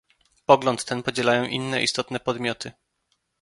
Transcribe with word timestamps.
Pogląd 0.45 0.85
ten 0.85 1.03
podzielają 1.03 1.45
inne 1.45 1.83
istotne 1.83 2.19
podmioty 2.19 2.71